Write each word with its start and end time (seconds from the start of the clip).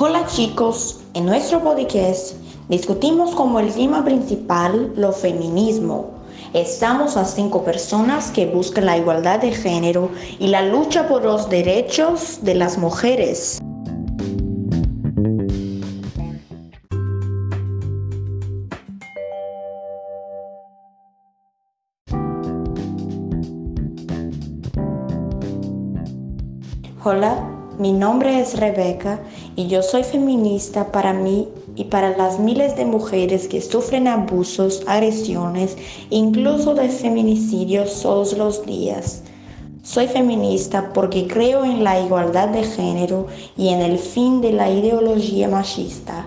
Hola 0.00 0.26
chicos, 0.26 1.00
en 1.14 1.26
nuestro 1.26 1.60
podcast 1.60 2.36
discutimos 2.68 3.34
como 3.34 3.58
el 3.58 3.74
tema 3.74 4.04
principal 4.04 4.92
lo 4.94 5.10
feminismo. 5.10 6.10
Estamos 6.54 7.16
a 7.16 7.24
cinco 7.24 7.64
personas 7.64 8.30
que 8.30 8.46
buscan 8.46 8.86
la 8.86 8.96
igualdad 8.96 9.40
de 9.40 9.50
género 9.50 10.12
y 10.38 10.46
la 10.46 10.62
lucha 10.62 11.08
por 11.08 11.24
los 11.24 11.50
derechos 11.50 12.38
de 12.42 12.54
las 12.54 12.78
mujeres. 12.78 13.58
Hola, 27.02 27.57
mi 27.78 27.92
nombre 27.92 28.40
es 28.40 28.58
Rebeca 28.58 29.20
y 29.54 29.68
yo 29.68 29.82
soy 29.82 30.02
feminista 30.02 30.90
para 30.90 31.12
mí 31.12 31.46
y 31.76 31.84
para 31.84 32.16
las 32.16 32.40
miles 32.40 32.76
de 32.76 32.84
mujeres 32.84 33.46
que 33.46 33.60
sufren 33.60 34.08
abusos, 34.08 34.82
agresiones, 34.88 35.76
incluso 36.10 36.74
de 36.74 36.88
feminicidios 36.88 38.02
todos 38.02 38.36
los 38.36 38.66
días. 38.66 39.22
Soy 39.84 40.08
feminista 40.08 40.92
porque 40.92 41.28
creo 41.28 41.64
en 41.64 41.84
la 41.84 42.00
igualdad 42.00 42.48
de 42.48 42.64
género 42.64 43.28
y 43.56 43.68
en 43.68 43.80
el 43.80 43.98
fin 43.98 44.40
de 44.40 44.52
la 44.52 44.68
ideología 44.70 45.48
machista. 45.48 46.26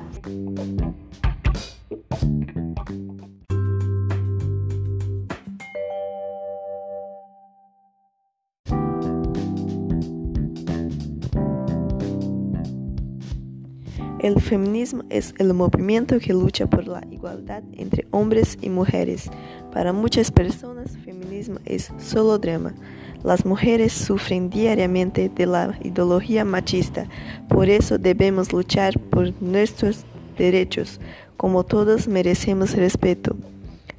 El 14.22 14.40
feminismo 14.40 15.04
es 15.10 15.34
el 15.40 15.52
movimiento 15.56 16.20
que 16.20 16.32
lucha 16.32 16.68
por 16.68 16.88
la 16.88 17.04
igualdad 17.10 17.64
entre 17.74 18.06
hombres 18.12 18.56
y 18.62 18.70
mujeres. 18.70 19.32
Para 19.74 19.94
muchas 19.94 20.30
personas, 20.30 20.96
feminismo 21.04 21.58
es 21.66 21.92
solo 21.98 22.38
drama. 22.38 22.76
Las 23.24 23.48
mujeres 23.48 23.92
sufren 23.92 24.52
diariamente 24.52 25.28
de 25.28 25.48
la 25.48 25.76
ideología 25.84 26.46
machista, 26.46 27.08
por 27.50 27.68
eso 27.68 27.98
debemos 27.98 28.54
luchar 28.54 29.00
por 29.00 29.34
nuestros 29.42 30.06
derechos. 30.38 31.00
Como 31.36 31.64
todos 31.64 32.08
merecemos 32.08 32.76
respeto. 32.76 33.36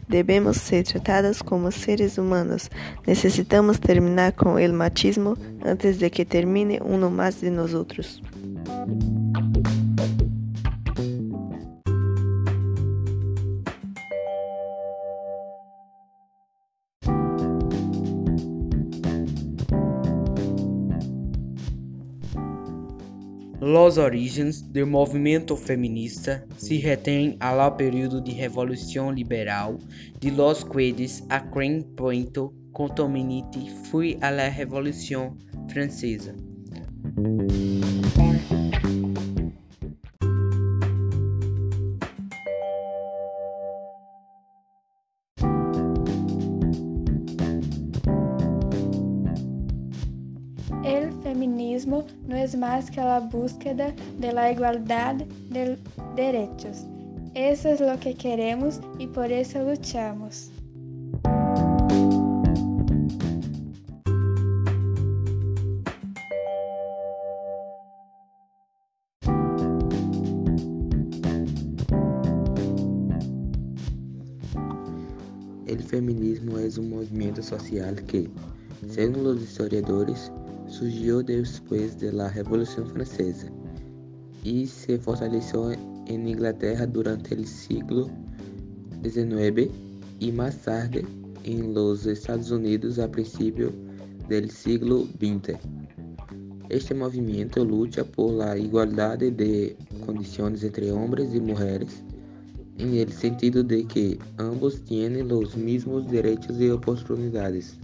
Debemos 0.06 0.56
ser 0.58 0.84
tratadas 0.84 1.42
como 1.42 1.72
seres 1.72 2.16
humanos. 2.16 2.70
Necesitamos 3.08 3.80
terminar 3.80 4.36
con 4.36 4.60
el 4.60 4.72
machismo 4.72 5.34
antes 5.64 5.98
de 5.98 6.12
que 6.12 6.24
termine 6.24 6.80
uno 6.80 7.10
más 7.10 7.40
de 7.40 7.50
nosotros. 7.50 8.22
Los 23.64 23.96
orígenes 23.96 24.60
do 24.60 24.84
movimento 24.84 25.56
feminista 25.56 26.44
se 26.56 26.78
retêm 26.78 27.36
ao 27.38 27.70
período 27.76 28.20
de 28.20 28.32
Revolução 28.32 29.12
Liberal, 29.12 29.78
de 30.18 30.32
los 30.32 30.64
cuales 30.64 31.24
a 31.28 31.38
gran 31.38 31.80
punto 31.96 32.52
contaminante 32.72 33.70
foi 33.88 34.18
a 34.20 34.30
la 34.30 34.48
Revolução 34.48 35.36
Francesa. 35.68 36.34
El 50.84 51.12
feminismo 51.22 52.04
no 52.26 52.36
es 52.36 52.56
más 52.56 52.90
que 52.90 53.00
la 53.00 53.20
búsqueda 53.20 53.92
de 54.18 54.32
la 54.32 54.52
igualdad 54.52 55.16
de 55.50 55.78
derechos. 56.16 56.86
Eso 57.34 57.70
es 57.70 57.80
lo 57.80 57.98
que 57.98 58.14
queremos 58.14 58.80
y 58.98 59.06
por 59.06 59.32
eso 59.32 59.62
luchamos. 59.62 60.50
El 75.66 75.82
feminismo 75.82 76.58
es 76.58 76.76
un 76.76 76.90
movimiento 76.90 77.42
social 77.42 78.02
que, 78.04 78.28
según 78.90 79.24
los 79.24 79.40
historiadores, 79.40 80.30
surgió 80.72 81.22
después 81.22 81.98
de 82.00 82.12
la 82.12 82.30
Francesa 82.30 83.48
y 84.42 84.66
se 84.66 84.98
fortaleció 84.98 85.70
en 85.70 86.26
Inglaterra 86.26 86.86
durante 86.86 87.34
el 87.34 87.46
siglo 87.46 88.08
XIX 89.02 89.70
y 90.18 90.32
más 90.32 90.56
tarde 90.62 91.04
en 91.44 91.74
los 91.74 92.06
Estados 92.06 92.50
Unidos 92.50 92.98
a 92.98 93.10
principios 93.10 93.72
del 94.28 94.50
siglo 94.50 95.06
XX. 95.20 95.58
Este 96.70 96.94
movimiento 96.94 97.64
lucha 97.64 98.02
por 98.02 98.32
la 98.32 98.56
igualdad 98.56 99.18
de 99.18 99.76
condiciones 100.06 100.64
entre 100.64 100.90
hombres 100.90 101.34
y 101.34 101.40
mujeres 101.40 102.02
en 102.78 102.94
el 102.94 103.12
sentido 103.12 103.62
de 103.62 103.84
que 103.84 104.18
ambos 104.38 104.82
tienen 104.84 105.28
los 105.28 105.54
mismos 105.54 106.10
derechos 106.10 106.58
y 106.58 106.70
oportunidades. 106.70 107.78